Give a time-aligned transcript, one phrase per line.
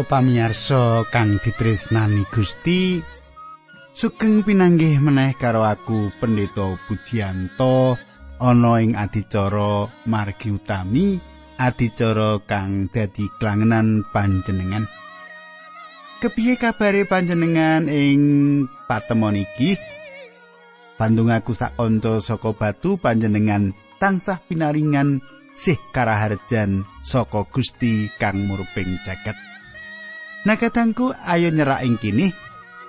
[0.00, 3.04] Para pamirsa kang ditresnani Gusti,
[3.92, 8.00] sugeng pinanggih meneh karo aku Pendeta Pujianto
[8.40, 11.20] ana ing adicara margi utami,
[11.60, 14.88] adicara kang dadi klangenan panjenengan.
[16.24, 18.20] Kepiye kabare panjenengan ing
[18.88, 19.76] patemon iki?
[20.96, 25.20] Bandung aku sak kanca saka batu panjenengan tansah pinaringan
[25.60, 29.49] sih karaharjan saka Gusti kang murping jagat.
[30.40, 32.32] Nah katangku ayo nyerak ing kini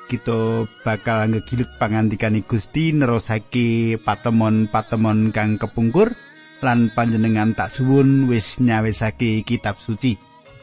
[0.08, 6.12] kita bakal ngegilut pangandikan Gusti nerosake patemon-patemon kang kepungkur
[6.60, 10.16] lan panjenengan tak suwun wis nyawisake kitab suci.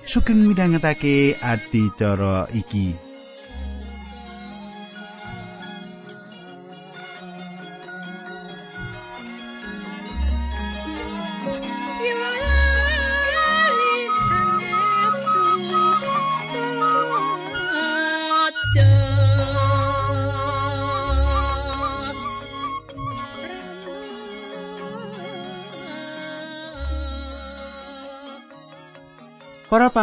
[0.04, 3.07] Sugeng midhangetake adicara iki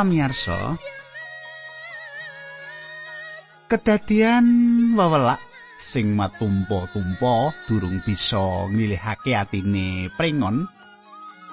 [0.05, 0.77] pamirsa,
[3.65, 4.45] kedadian
[4.93, 5.41] wewelak
[5.81, 10.69] sing matumpa-tumpa durung bisa nglilihake atine prengon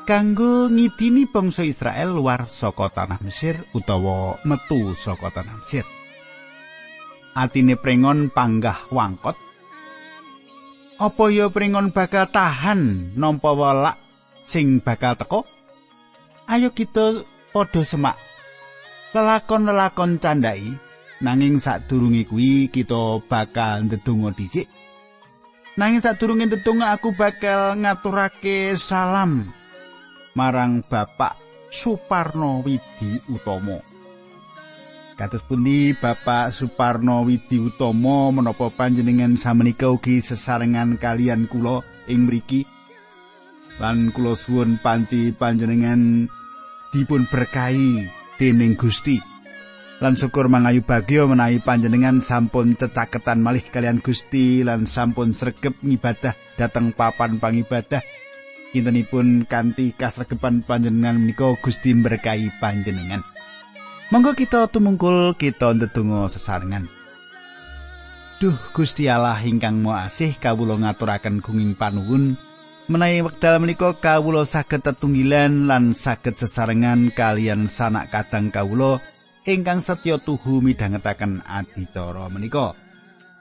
[0.05, 5.89] kanggo ngidini bangsa Israel luar saka tanah Mesir utawa metu saka tanah Mesir.
[7.33, 9.41] Atine prengon panggah wangkot.
[11.00, 13.97] Apa ya prengon bakal tahan nampa welak
[14.44, 15.48] sing bakal teko?
[16.44, 17.25] Ayo kita
[17.56, 18.31] padha semak
[19.12, 20.73] lelakon-lelakon candai
[21.23, 24.67] nanging sadurunge kuwi kita bakal ndedonga dhisik.
[25.78, 29.49] Nanging sadurunge ndedonga aku bakal ngaturake salam
[30.37, 31.37] marang Bapak
[31.72, 33.81] Suparno Widi Utomo
[35.17, 42.65] Kados pundi Bapak Suparno Widi Utomo menapa panjenengan samenika ugi sesarengan kalian kula ing mriki?
[43.77, 46.28] Lan kula suwun panci panjenengan
[46.93, 49.22] dipun berkahi dening Gusti.
[50.03, 56.34] Lan syukur mangayu bagyo menawi panjenengan sampun cecaketan malih kalian Gusti lan sampun sregep ngibadah
[56.58, 58.03] dateng papan pangibadah.
[58.75, 63.22] Intenipun kanthi kasregepan panjenengan menika Gusti berkahi panjenengan.
[64.10, 66.91] Monggo kita tumungkul kita ndedonga sesarengan.
[68.42, 72.34] Duh Gusti Allah ingkang Maha Asih kawula ngaturaken gunging panuwun
[72.91, 78.98] menawi wekdal menika kawula saged tetunggilan lan saged sesarengan kalian sanak kadang kawula
[79.47, 82.75] ingkang setya tuhu midhangetaken adicara menika.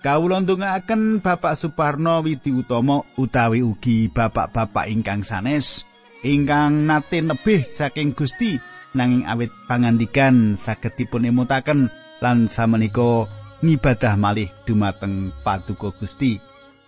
[0.02, 5.86] Kawula ndongaaken Bapak Suparno Widi Utomo utawi ugi bapak-bapak ingkang sanes
[6.26, 8.58] ingkang nate nebih saking Gusti
[8.98, 13.30] nanging awit pangandikan saged dipun emutaken lan samenika
[13.62, 16.42] ngibadah malih dumateng Paduka Gusti.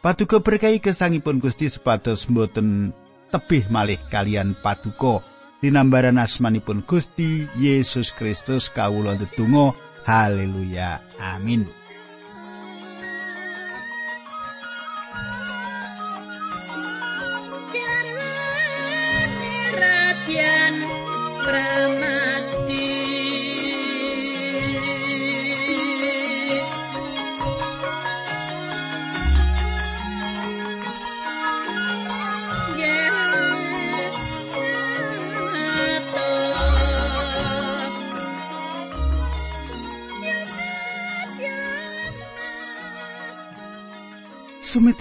[0.04, 2.92] Paduka berkahi kesangipun Gusti supados mboten
[3.32, 5.24] tebih malih kalian paduka.
[5.64, 9.72] Dinambaran asmanipun Gusti Yesus Kristus kawula ndedonga.
[10.04, 11.00] Haleluya.
[11.24, 11.83] Amin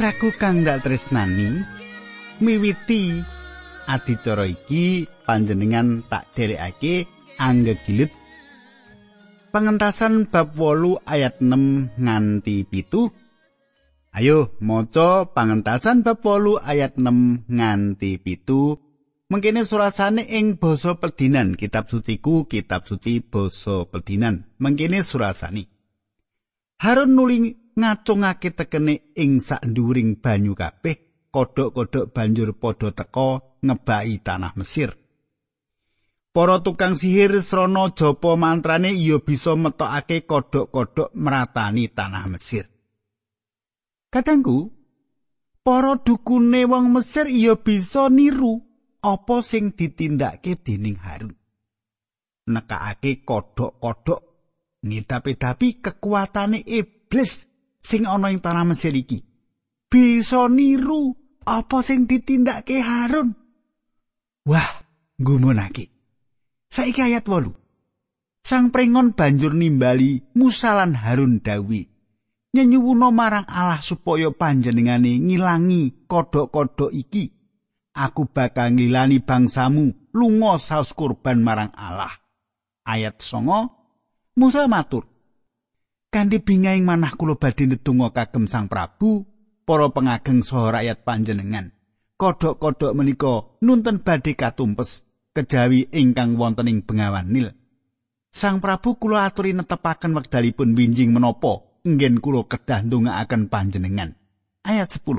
[0.03, 1.63] Sumitraku kang dak tresnani
[2.43, 3.23] miwiti
[3.87, 7.07] adicara iki panjenengan tak derekake
[7.39, 8.11] anggegilut
[9.55, 13.15] pengentasan bab 8 ayat 6 nganti pitu.
[14.11, 18.83] Ayo maca pengentasan bab 8 ayat 6 nganti pitu.
[19.31, 24.51] Mengkene surasane ing basa pedinan kitab suciku kitab suci basa pedinan.
[24.59, 25.71] Mengkene surasane
[26.83, 34.91] Harun nuling ngacungake tekene ing saknduring banyu kabeh kodhok-kodhok banjur padha teka ngebaki tanah Mesir.
[36.33, 42.69] Para tukang sihir srana japa mantrane iya bisa metokake kodhok-kodhok meratani tanah Mesir.
[44.13, 44.73] Katangku,
[45.65, 48.61] para dukune wong Mesir iya bisa niru
[49.05, 51.37] apa sing ditindakake dening Harun.
[52.49, 54.21] Nekakake kodhok-kodhok
[54.83, 57.52] ngidapi-dapi kekuatane iblis
[57.83, 59.21] sing ana ing tanah Mesir iki
[59.91, 61.13] bisa niru
[61.45, 63.35] apa sing ditindakake Harun
[64.47, 64.87] wah
[65.19, 65.91] gumunake
[66.71, 67.63] saiki ayat 8
[68.43, 71.87] Sang prengon banjur nimbali Musa lan Harun dawi.
[72.53, 77.31] Nyenyuwuna marang Allah supaya panjenengane ngilangi kodhok-kodhok iki.
[77.95, 82.11] Aku bakal ngilani bangsamu lunga saus kurban marang Allah.
[82.83, 83.71] Ayat songo
[84.35, 85.07] Musa matur.
[86.13, 89.25] Kanthi bingaing manah kula badhe ndedonga kagem Sang Prabu,
[89.65, 91.73] para pengageng saha rakyat panjenengan.
[92.21, 97.49] Kodhok-kodhok menika nuntun badhe katumpes kejawi ingkang wonten ing Bengawan Nil.
[98.29, 104.13] Sang Prabu kula aturi netepaken wekdalipun winjing menapa inggen kula kedah ndongaaken panjenengan.
[104.69, 105.17] Ayat 10.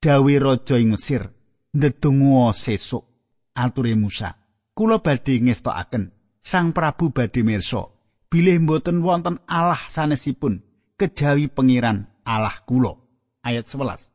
[0.00, 1.28] Dawe raja ing Mesir
[1.76, 3.04] ndedonga sesuk
[3.52, 4.40] ature Musa.
[4.72, 7.97] Kula badhe ngestokaken Sang Prabu badhe mirsa
[8.28, 10.64] bilih mboten wonten Allah sanesipun
[11.00, 13.00] kejawi pengiran Allah kula.
[13.44, 14.12] Ayat 11.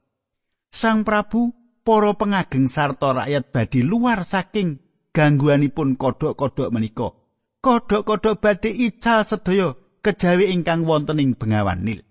[0.69, 4.79] Sang Prabu para pengageng sarta rakyat badhe luar saking
[5.13, 7.13] gangguanipun kodhok-kodhok menika
[7.61, 9.73] kodhok-kodhok badhe ical sedaya
[10.03, 12.03] kejawi ingkang wonten ing bengawan Nil.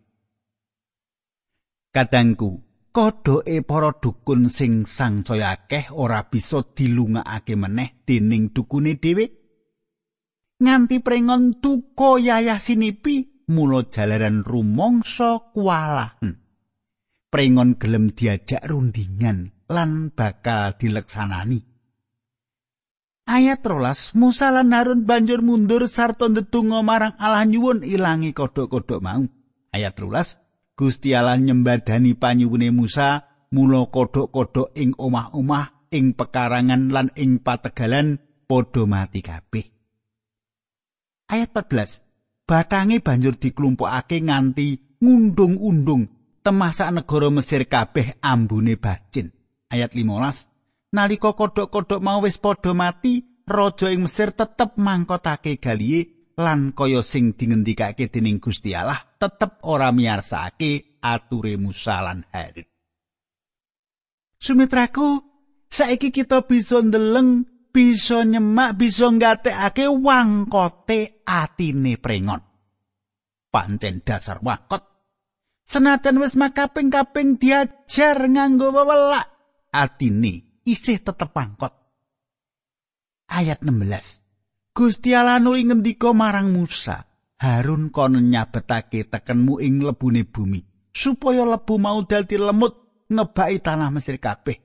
[1.92, 9.41] Kadangku, kodhoke para dukun sing sangsaya akeh ora bisa dilungakake meneh dening dukune dhewe.
[10.62, 16.38] Nganti prengon tuko yayah sinipi mula jalaran rumangsa kualahan.
[17.26, 21.66] Prengon gelem diajak rundingan lan bakal dileksanani.
[23.26, 29.26] Ayat rolas Musa lan Harun banjur mundur sarta ndedonga marang Allah nyuwun ilangi kodhok-kodhok mau.
[29.74, 30.38] Ayat rolas
[30.78, 38.82] Gusti Allah nyembadani panyuwune Musa mula kodhok-kodhok ing omah-omah ing pekarangan lan ing pategalan padha
[38.86, 39.71] mati kabeh.
[41.32, 42.04] Ayat 14
[42.44, 46.04] Batange banjur diklumpukake nganti ngundung-undung
[46.44, 49.32] temasak negara Mesir kabeh ambune bacin.
[49.72, 56.76] Ayat 15 nalika kodhok-kodhok mau wis padha mati, raja ing Mesir tetep mangkotake galihe lan
[56.76, 62.68] kaya sing dingendikake dening Gusti Allah tetep ora miyarsake ature Musa lan Harun.
[64.36, 65.22] Sumitraku,
[65.70, 72.40] saiki kita bisa ndeleng, bisa nyemak, bisa nggatekake wangkote atine prengon.
[73.48, 74.84] Pancen dasar wangkot.
[75.64, 79.32] Senajan wis makaping-kaping diajar nganggo wewelak
[79.72, 81.72] atine isih tetep pangkot.
[83.32, 84.76] Ayat 16.
[84.76, 87.08] Gusti Allah nuli ngendika marang Musa,
[87.40, 90.60] Harun kono nyabetake tekenmu ing lebune bumi,
[90.92, 94.56] supaya lebu mau dadi lemut ngebaki tanah Mesir kabeh.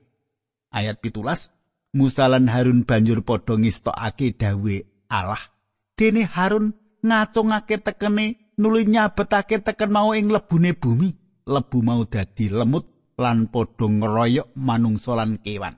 [0.72, 1.48] Ayat pitulas,
[1.96, 4.76] Musa lan Harun banjur padha ngistokake dawe
[5.08, 5.40] Allah.
[5.96, 11.10] Dene Harun ngacungake tekene nuli nyabetake teken mau ing lebune bumi,
[11.48, 15.74] lebu mau dadi lemut lan padha ngeroyok manungsa lan kewan.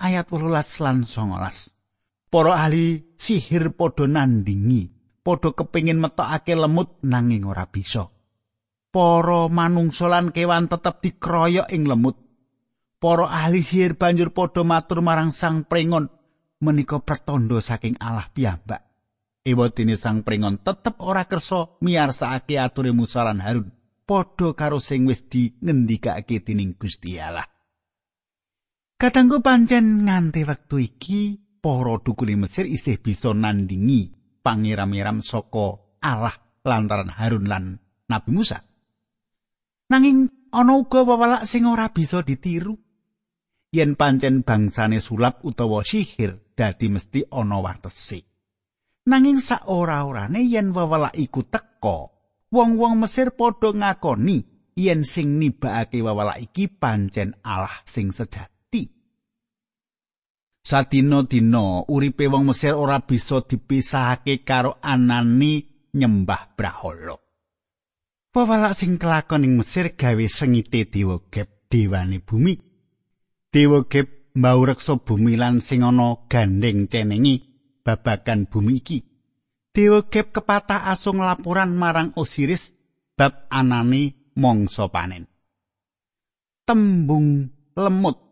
[0.00, 2.32] ayat 18 lan 19.
[2.32, 4.88] Para ahli sihir padha nandingi,
[5.20, 8.08] padha kepingin metokake lemut nanging ora bisa.
[8.90, 12.16] Para manungsa lan kewan tetep dikroyok ing lemut.
[13.00, 16.12] Para ahli sihir banjur padha matur marang Sang Pringon
[16.60, 18.84] menika pertanda saking Allah piyambak.
[19.40, 23.72] Ewatine Sang Pringon tetep ora kersa miyarsakake ature Musa lan Harun
[24.04, 27.48] padha karo sing wis dingendikake dening Gusti Allah.
[29.00, 34.12] Katanggu pancen nganti wektu iki para dukune Mesir isih bisa nandingi
[34.44, 36.36] pangeram-eram saka Allah
[36.68, 37.80] lantaran Harun lan
[38.12, 38.60] Nabi Musa.
[39.88, 42.76] Nanging ana uga wewalak sing ora bisa ditiru.
[43.70, 48.18] Yen pancen bangsane sulap utawa sihir dadi mesti ana watesi.
[49.06, 52.10] Nanging sak ora-orane yen wewalak iku teka,
[52.50, 54.42] wong-wong Mesir padha ngakoni
[54.74, 58.90] yen sing nibakake wewalak iki pancen Allah sing sejati.
[60.60, 67.16] Sadina-dina uripe wong Mesir ora bisa dipisahake karo anani nyembah brahala.
[68.34, 72.69] Pawalak sing kelakon ing Mesir gawe sengite dewa Geb dewane bumi.
[73.50, 77.42] Dewa Geb mbau reksa bumi lan sing ana gandeng cenengi
[77.82, 79.02] babagan bumi iki.
[79.74, 82.70] Dewa Geb kepatah asung laporan marang Osiris
[83.18, 85.26] bab anani mangsa panen.
[86.62, 88.22] Tembung lemut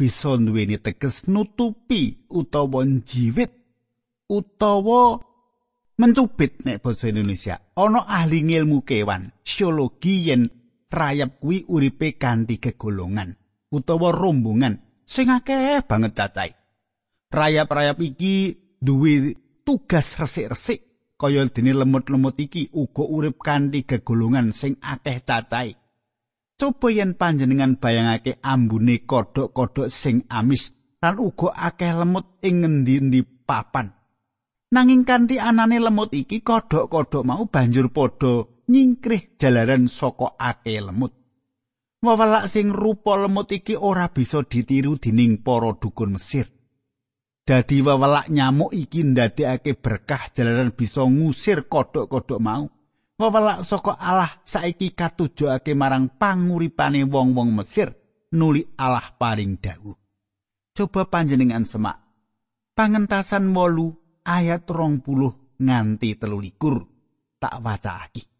[0.00, 3.52] bisa nduweni teges nutupi utawa jiwit
[4.32, 5.20] utawa
[6.00, 10.48] mencubit nek basa Indonesia ana ahli ilmu kewan siologi yen
[10.88, 13.36] rayap kuwi uripe kanthi gegolongan
[13.74, 16.50] utawa rombongan sing akeh banget cacai
[17.34, 18.34] rayap-rayap iki
[18.78, 19.34] duwe
[19.66, 20.80] tugas resik-resik
[21.18, 25.74] kaya dene lemut-lemut iki uga urip kanthi gegolongan sing akeh cacai
[26.54, 30.70] Coba yen panjenengan bayangake ambune kodhok-kodhok sing amis
[31.02, 33.90] lan uga akeh lemut ing ngendi-endi papan.
[34.70, 41.23] Nanging kanthi anane lemut iki kodhok-kodhok mau banjur padha nyingkrih jalaran saka ake lemut.
[42.04, 46.44] Wewelak sing rupa lemut iki ora bisa ditiru dening para dukun Mesir.
[47.48, 52.68] Dadi wewelak nyamuk iki ndadekake berkah jalaran bisa ngusir kodhok-kodhok mau.
[53.16, 57.88] Wewelak saka Allah saiki katujokake marang panguripane wong-wong Mesir
[58.36, 59.96] nuli Allah paring dawuh.
[60.76, 62.04] Coba panjenengan semak.
[62.76, 66.84] Pangentasan wolu ayat rong puluh nganti telulikur
[67.40, 68.33] tak wacaki.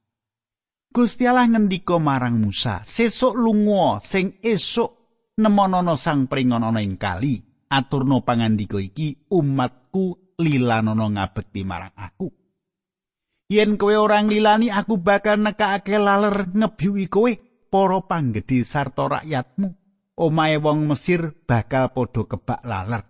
[0.95, 4.95] Gusti Allah ngendika marang Musa, sesuk lunga sing esuk
[5.43, 12.31] nemonono sang pringono ing kali, aturno pangandika iki umatku lilanono ngabekti marang aku.
[13.51, 17.33] Yen kowe ora nglilani aku bakal nekake laler ngebyuki kowe
[17.67, 19.69] para panggedhe sarta rakyatmu.
[20.15, 23.03] Omahe wong Mesir bakal padha kebak laler.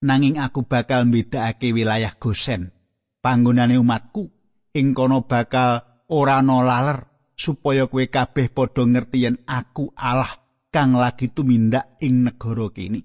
[0.00, 2.72] nanging aku bakal mbedakake wilayah Gosen
[3.20, 4.32] panggonane umatku
[4.72, 6.98] ing kono bakal ora ana laler
[7.38, 10.36] supaya kowe kabeh padha ngerti yen aku Allah
[10.68, 13.00] kang lagi tumindak ing negara kini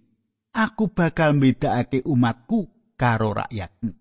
[0.56, 3.92] aku bakal mbedakake umatku karo rakyatmu.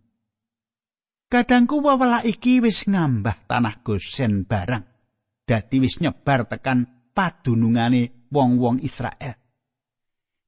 [1.27, 4.87] Kadangku wawala iki wis ngambah tanah Gosen barang.
[5.45, 9.35] Dadi wis nyebar tekan padunungane wong-wong Israel.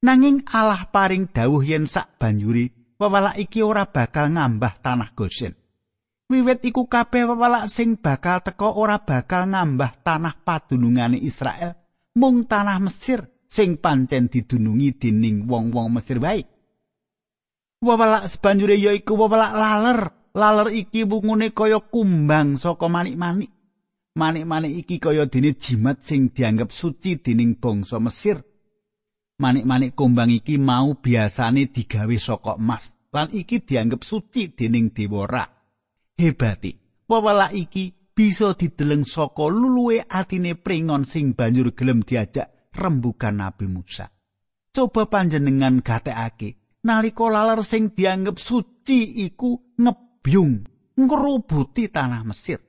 [0.01, 5.53] Nanging Allah paring dawuh yen sak banjuri wewalak iki ora bakal ngambah tanah Gosen.
[6.27, 11.79] Wiwit iku kabeh wewalak sing bakal teka ora bakal ngambah tanah padunungane Israel,
[12.19, 16.43] mung tanah Mesir sing pancen didunungi dening wong-wong Mesir wae.
[17.79, 20.01] Wewalak sebanjure yaiku wewalak laler.
[20.37, 23.49] Laler iki wungune kaya kumbang saka manik-manik.
[24.13, 28.37] Manik-manik iki kaya dene jimat sing dianggep suci dening bangsa Mesir.
[29.37, 35.29] manik-manik kumbang iki mau biasane digawe saka emas lan iki dianggep suci dening dewa
[36.17, 36.73] hebati.
[37.07, 44.09] Wewala iki bisa dideleng saka luluwe atine pringon sing banjur gelem diajak rembukan Nabi Musa.
[44.73, 50.65] Coba panjenengan gatekake nalika laler sing dianggep suci iku ngebyung
[50.97, 52.59] ngrubuti tanah Mesir.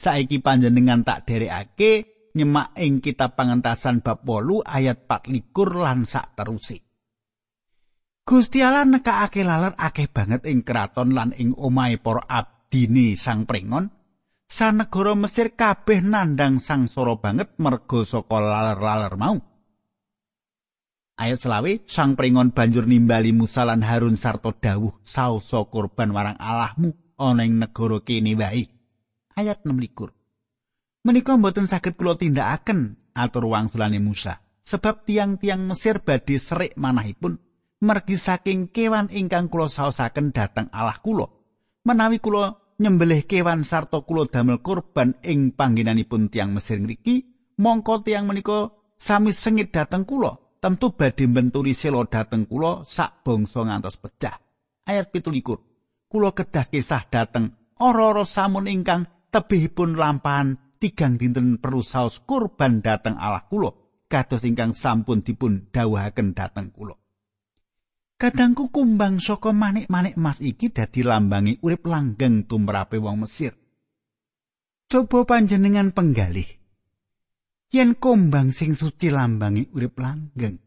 [0.00, 1.92] Saiki panjenengan tak derekake
[2.32, 6.80] nyemak ing kitab pangentasan bab 8 ayat 24 lan sak terusi.
[8.24, 12.24] Gusti Allah nekakake laler akeh banget ing kraton lan ing omahe para
[12.70, 13.90] abdine sang pringon.
[14.46, 19.38] Sanegara Mesir kabeh nandang sangsara banget merga saka laler-laler mau.
[21.18, 26.94] Ayat selawe, sang pringon banjur nimbali Musa lan Harun sarta dawuh sausa kurban marang Allahmu
[27.18, 28.70] ana ing negara kene wae.
[29.34, 29.74] Ayat 6
[31.02, 37.34] Menika mboten saged kula tindakaken atur wangsulane Musa sebab tiang-tiang Mesir badhe serik manahipun
[37.82, 41.40] mergi saking kewan ingkang kula saosaken dhateng Allah kula
[41.88, 47.28] menawi kula nyembelih kewan sarta kula damel kurban ing panggenanipun tiang Mesir ngriki
[47.60, 53.68] mongko tiang menika sami sengit dhateng kula tentu badhe mbenturi selo dhateng kula sak bangsa
[53.68, 54.40] ngantos pecah
[54.88, 62.24] ayat 17 kula kedah kisah dhateng ora-ora samun ingkang tebihipun lampahan tigang dinten perlu saos
[62.24, 63.70] kurban dateng Allah kula
[64.10, 66.99] kados ingkang sampun dipun dawuhaken dateng kula.
[68.20, 73.56] Kadangku kumbang saka manik-manik emas iki dadi lambangi urip langgeng tumrape wong Mesir.
[74.92, 76.44] Coba panjenengan penggalih.
[77.72, 80.60] Yen kumbang sing suci lambangi urip langgeng.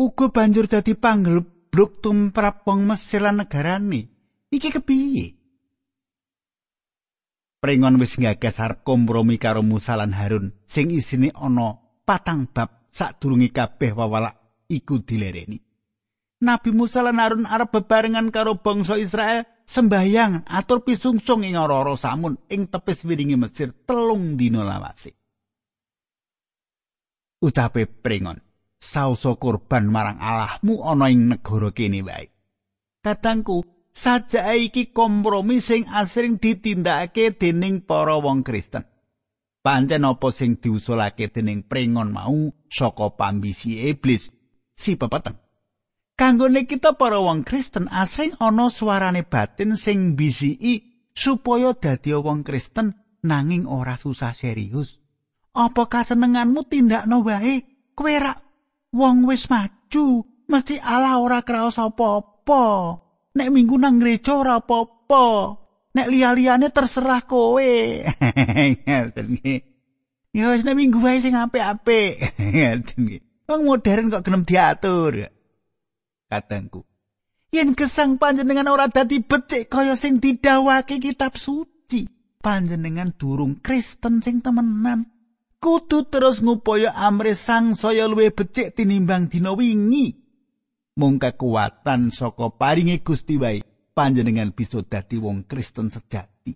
[0.00, 4.08] Uga banjur dadi panggelbluk tumrap wong Mesir lan negarane.
[4.48, 5.26] Iki kepiye?
[7.60, 11.76] Pringon wis ngagas arep kompromi karo Musa lan Harun sing isine ana
[12.08, 15.73] patang bab sadurunge kabeh wawalak iku dilereni.
[16.44, 22.36] Nabi Musa lan Harun arep bebarengan karo bangsa Israel sembahyang atur pisungsung ing ora-ora samun
[22.52, 25.16] ing tepis wiringi Mesir telung dina lawase.
[27.40, 28.40] Ucape pringon,
[28.80, 32.28] sausa kurban marang Allahmu ana ing negara kene wae.
[33.04, 38.84] Katangku, sajake iki kompromi sing asring ditindakake dening para wong Kristen.
[39.64, 44.28] Pancen apa sing diusulake dening pringon mau saka pambisi iblis
[44.76, 45.43] si pepeteng.
[46.14, 52.94] Kanggone kita para wong Kristen asring ana suarane batin sing bisiki supaya dadi wong Kristen
[53.26, 55.02] nanging ora susah serius.
[55.54, 57.66] Apa kasenenganmu tindakno wae?
[57.94, 58.14] Kowe
[58.94, 63.04] wong wis maju, mesti Allah ora kraos apa-apa.
[63.34, 65.58] nek minggu nang gereja ora apa-apa
[65.94, 67.74] nek liya-liyane terserah kowe
[70.34, 72.14] ya wis nek minggu wae sing apik-apik
[73.50, 75.33] wong modern kok gelem diatur
[76.34, 76.82] katengku
[77.54, 82.10] yen gesang panjenengan ora dadi becik kaya sing didhawuhake kitab suci
[82.42, 85.08] panjenengan durung Kristen sing temenan.
[85.62, 90.12] Kudu terus ngupaya amre sang saya luwih becik tinimbang dina wingi.
[91.00, 93.64] Mung kekuatan saka paringe Gusti wae
[93.96, 96.52] panjenengan bisa dadi wong Kristen sejati.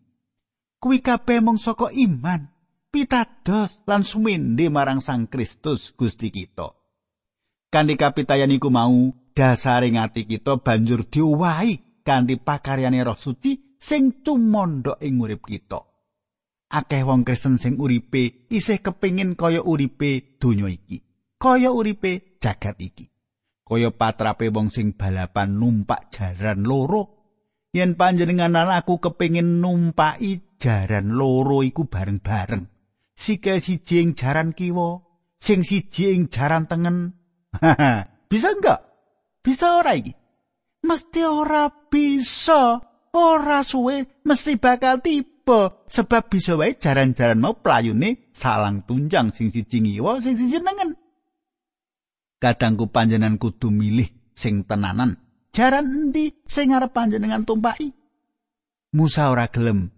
[0.76, 2.52] Kuwi kabeh mung saka iman
[2.92, 6.76] pitados lan sumende marang Sang Kristus Gusti kita.
[7.72, 14.98] Kanthi kapitayan iku mau dasaring ati kita banjur diuwahi kanthi pakaryane Roh Suci sing tumandha
[14.98, 15.78] ing urip kita.
[16.74, 20.98] Akeh wong Kristen sing uripe isih kepingin kaya uripe donya iki,
[21.38, 23.06] kaya uripe jagat iki.
[23.62, 27.14] Kaya patrape wong sing balapan numpak jaran loro.
[27.70, 32.64] Yen panjenengan aku kepingin numpaki jaran loro iku bareng-bareng.
[33.14, 35.04] Sike siji ing jaran kiwa,
[35.36, 37.12] sing siji ing jaran tengen.
[38.32, 38.87] Bisa enggak?
[39.48, 40.12] Bisa ora iki?
[40.84, 42.84] Mesti ora bisa.
[43.16, 49.80] Ora suwe mesti bakal tiba sebab bisa wae jaran-jaran mau playune salang tunjang sing siji
[49.80, 50.92] ngiwa sing siji nengen.
[52.36, 55.16] Kadangku panjenengan kudu milih sing tenanan.
[55.56, 57.88] Jaran endi sing arep panjenengan tumpaki?
[58.92, 59.88] Musa ora gelem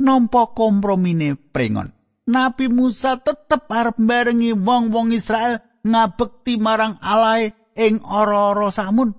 [0.00, 1.92] nampa kompromine prengon.
[2.24, 9.12] Nabi Musa tetep arep barengi wong-wong Israel ngabekti marang Allah ing ora-ora samun.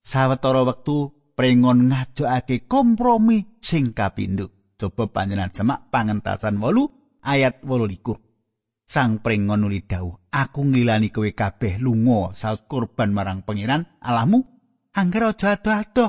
[0.00, 4.74] Sawetara wektu prengon ngajokake kompromi sing kapindho.
[4.78, 8.18] Coba panjenengan semak pangentasan 8 ayat 28.
[8.88, 14.40] Sang prengon nuli dawuh, "Aku ngilani kowe kabeh lunga saut kurban marang pangeran Allahmu,
[14.96, 16.06] angger aja ado-ado.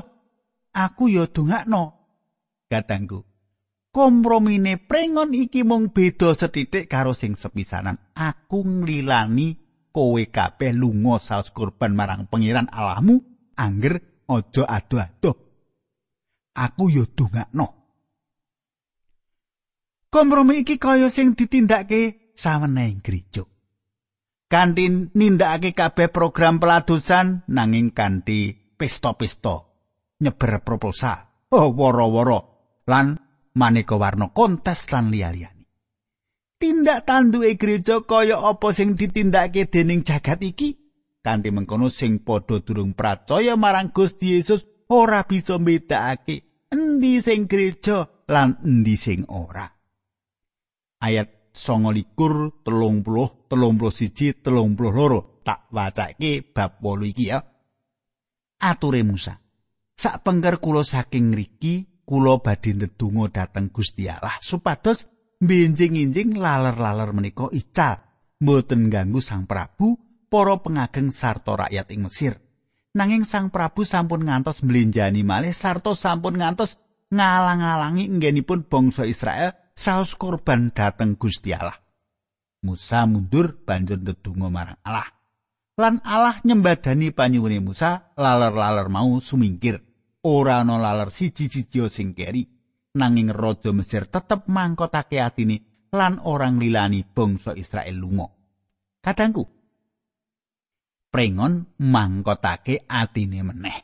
[0.72, 2.00] Aku ya dongakno."
[2.72, 3.20] Katangku,
[3.92, 8.00] kompromine prengon iki mung beda setitik karo sing sepisanan.
[8.16, 9.59] Aku nglilani
[9.90, 13.20] kowe kabeh lunga saus kurban marang pangeran Allahmu
[13.58, 15.32] angger aja ado-ado.
[16.54, 17.66] Aku yo dongakno.
[20.10, 23.46] Kompromi iki kaya sing ditindakake sawenehing gereja.
[24.50, 29.70] Kanthi nindakake kabeh program peladosan nanging kanthi pesta-pesta
[30.18, 31.46] nyebar proposal.
[31.54, 32.40] Oh, woro-woro
[32.90, 33.14] lan
[33.54, 35.59] maneka warna kontes lan liya-liyane.
[36.60, 40.76] Tindak tanduke gereja kaya apa sing ditindakake dening jagat iki?
[41.24, 48.12] Kanthi mengkono sing padha durung percaya marang Gusti Yesus ora bisa mbedakake endi sing gereja
[48.28, 49.64] lan endi sing ora.
[51.00, 57.40] Ayat 29 30 31 32 tak wacake bab 8 iki ya.
[58.60, 59.40] Ature Musa.
[59.96, 65.08] Sak pengker kula saking ngriki kula badhe ndedonga dhateng Gusti Allah supados
[65.40, 68.04] benjing-injing laler-laler menika ical
[68.38, 69.96] mboten ganggu Sang Prabu
[70.28, 72.36] para pengageng sarta rakyat ing Mesir.
[72.92, 76.76] Nanging Sang Prabu sampun ngantos mlenjani malih sarta sampun ngantos
[77.10, 81.80] ngalang-alangi nggenipun bangsa Israel saus korban dhateng Gusti Allah.
[82.60, 85.08] Musa mundur banjur ndedonga marang Allah.
[85.80, 89.80] Lan Allah nyembadani panyuwune Musa laler-laler mau sumingkir.
[90.22, 92.44] ora ana laler siji-siji sing keri
[92.94, 98.28] nanging raja Mesir tetep mangkotake atine lan orang lilani bangsa Israel lunga.
[99.00, 99.44] Kadangku
[101.10, 103.78] prengon mangkotake atine meneh.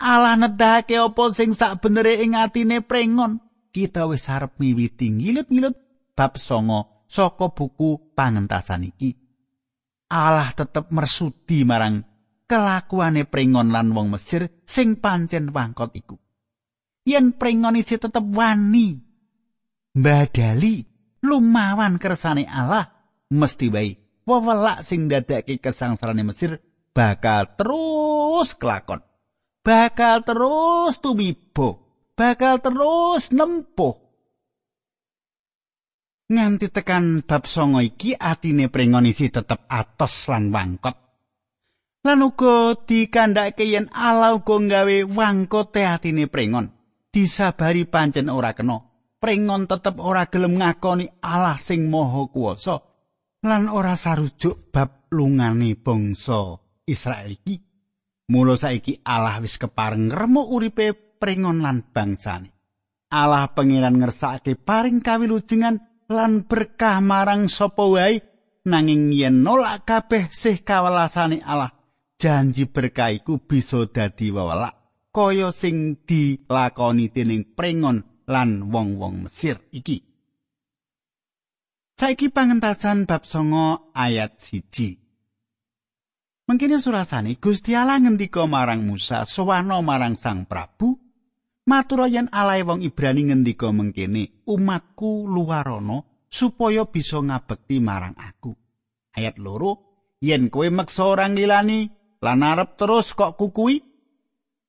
[0.00, 5.76] Ala nedake apa sing sak benere ing atine prengon kita wis arep miwiti ngilut-ngilut
[6.16, 9.10] bab songo saka buku pangentasan iki.
[10.14, 12.04] Allah tetep mersudi marang
[12.44, 16.23] kelakuane pringon lan wong Mesir sing pancen wangkot iku.
[17.04, 19.04] Yen pringon isih tetep wani
[19.94, 20.88] mbadali
[21.20, 22.90] lumawan kersane Allah
[23.28, 26.64] mesti wae wewelak sing dadake kesangsarane Mesir
[26.96, 29.04] bakal terus kelakon.
[29.64, 31.80] Bakal terus tumibo,
[32.12, 33.96] bakal terus nempuh.
[36.28, 41.04] Nganti tekan bab songo iki atine pringon isih tetep atos lan wangkot.
[42.04, 46.73] lan uga dikandhake yen Allah uga gawe wangkote atine prengon
[47.14, 48.82] disabari pancen ora kena.
[49.22, 52.82] Prengon tetep ora gelem ngakoni Allah sing maha kuwasa.
[53.46, 57.56] Lan ora sarujuk bab lungane bangsa Israel iki.
[58.34, 62.50] Mula saiki Allah wis kepareng ngremuk uripe prengon lan bangsane.
[63.14, 65.78] Allah pangeran ngersakake paring kawilujengan
[66.10, 68.18] lan berkah marang sapa wae
[68.66, 71.72] nanging yen nolak kabeh sih kawelasane Allah
[72.20, 74.83] janji berkah iku bisa dadi wewelak
[75.14, 80.02] kaya sing dilakoni dening prengon lan wong-wong Mesir iki.
[81.94, 84.98] Saiki pangentasan bab songo ayat siji.
[86.50, 90.98] Mengkene surasane Gusti Allah ngendika marang Musa sowana marang Sang Prabu
[91.64, 98.52] matur yen alae wong Ibrani ngendika mengkene umatku luarono supaya bisa ngabekti marang aku.
[99.14, 101.86] Ayat loro yen kowe meksa ora ngilani
[102.20, 103.93] lan arep terus kok kukui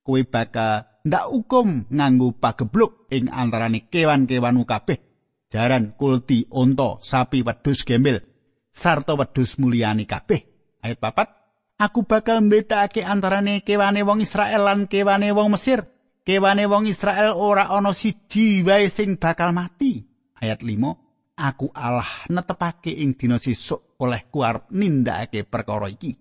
[0.06, 5.02] kowe bakal ndak hukum nganggo pagebluk ing antarane kewan-kewanmu kabeh
[5.50, 8.22] jaran kulti onto sapi wedhus gembel
[8.70, 10.46] sarta wedhus mulyani kabeh
[10.86, 11.28] ayat papat
[11.76, 15.84] aku bakal mbedakake antarane kewane wong Israel lan kewane wong Mesir.
[16.26, 20.02] Kewane wong Israel ora ana siji wae sing bakal mati.
[20.42, 26.18] Ayat 5, aku Allah netepake ing dina sesuk oleh kuar nindakake perkara iki.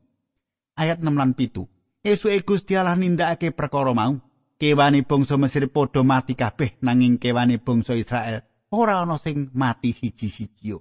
[0.77, 1.74] Ayat 6 lan 7.
[2.05, 4.21] Esuke Gusti Allah nindakake perkara mau.
[4.61, 10.77] Kewane bangsa Mesir padha mati kabeh nanging kewane bangsa Israel ora ana sing mati siji-siji.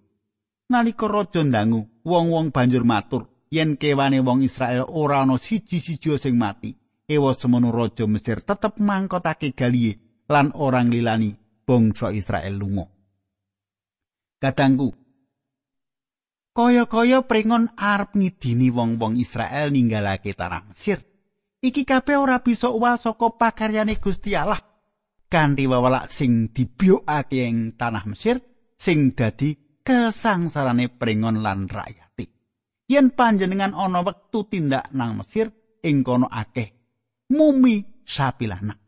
[0.68, 6.76] Nalika raja ndangu, wong-wong banjur matur, yen kewane wong Israel ora ana siji-siji sing mati.
[7.08, 9.96] Ewa semono raja Mesir tetep mangkotake galiye
[10.28, 11.32] lan orang lilani
[11.64, 12.84] bangsa Israel lunga.
[14.44, 14.92] Kadangku
[16.54, 21.13] Kaya-kaya pringon arep ngidini wong-wong Israel ninggalake tanah Mesir.
[21.64, 24.60] Iki kabeh ora bisa uwal saka pakaryane Gusti Allah.
[25.32, 28.36] Kanthi wawalak sing dibiokake ing tanah Mesir
[28.76, 32.04] sing dadi kesangsarane pringon lan rakyat.
[32.88, 35.48] yen panjenengan ana wektu tindak nang Mesir
[35.80, 36.68] ing kono akeh
[37.32, 38.80] mumi sapi lanang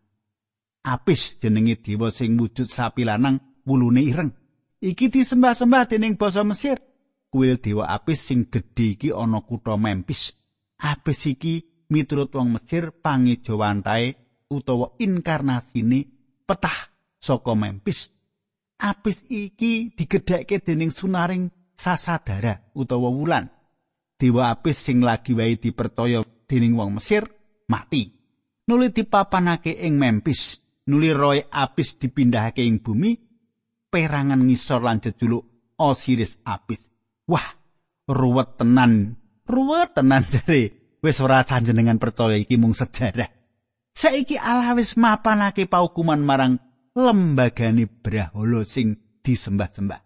[0.84, 4.32] apis jenenge dewa sing wujud sapi lanang wulune ireng
[4.80, 6.76] iki disembah-sembah dening basa Mesir
[7.32, 10.36] kuil dewa apis sing gedhe iki ana kutha Memphis
[10.76, 14.14] apis iki miturut wong Mesir pangejawantae
[14.50, 16.06] utawa inkarnasine
[16.46, 18.10] petah saka Memphis
[18.78, 23.48] apis iki digedhekke dening sunaring sasadara utawa wulan
[24.20, 27.26] dewa apis sing lagi wae dipertoyo dening wong Mesir
[27.68, 28.12] mati.
[28.66, 30.58] Nuli dipapanake ing Memphis,
[30.90, 33.14] nuli roy apis dipindahake ing bumi,
[33.90, 35.46] perangan ngisor lan jejuluk
[35.78, 36.90] Osiris apis.
[37.30, 37.46] Wah,
[38.10, 39.14] ruwet tenan,
[39.46, 40.75] ruwet tenan jare.
[41.06, 43.30] Wis ora sanjenengan percaya iki mung sejarah.
[43.94, 46.58] Saiki Allah wis mapanake paukuman marang
[46.98, 50.02] lembagane Brahala sing disembah-sembah.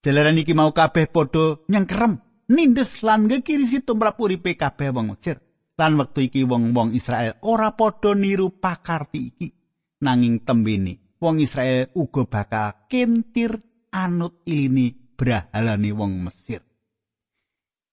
[0.00, 2.16] Jalaran iki mau kabeh padha nyengkerem
[2.48, 5.36] nindes lan ngekirisi tumrap uripe kabeh wong Mesir.
[5.76, 9.52] Lan wektu iki wong-wong Israel ora padha niru pakarti iki.
[10.00, 13.60] Nanging tembene wong Israel uga bakal kentir
[13.92, 14.88] anut ilini
[15.20, 16.71] brahalane wong Mesir.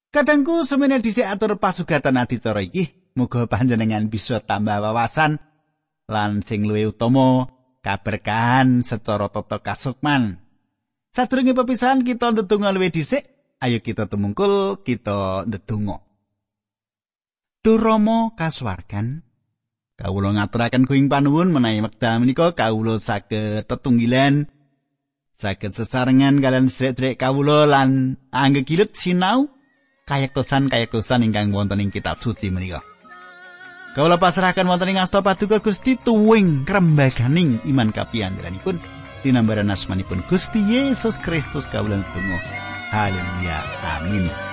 [0.10, 5.38] Kadangku semene dhisik atur pasugatan adicara iki, muga panjenengan bisa tambah wawasan
[6.10, 7.46] lan sing luwih utama
[7.86, 10.42] kaberkahan secara tata kasukman.
[11.14, 13.22] Sadurunge pepisahan kita ndedonga luwih dhisik,
[13.60, 16.02] ayo kita tumungkul kita ndedonga
[17.60, 19.28] Durama kaswargan
[20.00, 24.48] kawula ngaturaken kuing panuwun menawi wekdal menika kawula saged tetunggilan
[25.36, 29.52] saged sesarengan kalian sedherek kawula lan anggegilut sinau
[30.10, 32.82] kayektosan kayektosan ingkang wonten ing kitab suci menika
[33.94, 38.82] Kawula pasrahaken wonten ing asta paduka Gusti tuwing krembaganing iman kapiyandelanipun
[39.22, 42.38] dinambaran asmanipun Gusti Yesus Kristus kawula tunggu
[42.90, 43.62] Haleluya.
[44.02, 44.49] Amin.